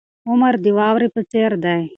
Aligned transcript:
عمر 0.29 0.53
د 0.63 0.65
واورې 0.77 1.07
په 1.15 1.21
څیر 1.31 1.51
دی. 1.63 1.81